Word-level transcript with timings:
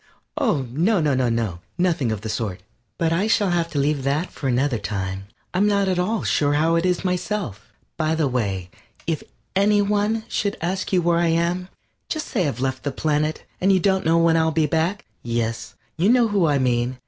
Oh, 0.35 0.65
no, 0.71 0.99
no, 0.99 1.13
no, 1.13 1.59
nothing 1.77 2.11
of 2.11 2.21
the 2.21 2.27
sort. 2.27 2.61
But 2.97 3.13
I 3.13 3.27
shall 3.27 3.51
have 3.51 3.69
to 3.69 3.77
leave 3.77 4.01
that 4.01 4.31
for 4.31 4.47
another 4.47 4.79
time. 4.79 5.27
I'm 5.53 5.67
not 5.67 5.87
at 5.87 5.99
all 5.99 6.23
sure 6.23 6.53
how 6.53 6.73
it 6.73 6.87
is 6.87 7.05
myself. 7.05 7.71
By 7.97 8.15
the 8.15 8.27
way, 8.27 8.71
if 9.05 9.21
any 9.55 9.79
one 9.79 10.23
should 10.27 10.57
ask 10.59 10.91
you 10.91 11.03
where 11.03 11.19
I 11.19 11.27
am, 11.27 11.69
just 12.09 12.27
say 12.29 12.47
I've 12.47 12.59
left 12.59 12.81
the 12.81 12.91
planet, 12.91 13.43
and 13.61 13.71
you 13.71 13.79
don't 13.79 14.03
know 14.03 14.17
when 14.17 14.37
I 14.37 14.39
shall 14.39 14.49
be 14.51 14.65
back. 14.65 15.05
Yes, 15.21 15.75
you 15.97 16.09
know 16.09 16.29
who 16.29 16.47
I 16.47 16.57
mean. 16.57 16.97